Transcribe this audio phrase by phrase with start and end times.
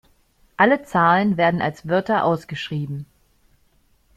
[0.57, 3.05] Alle Zahlen werden als Wörter ausgeschrieben.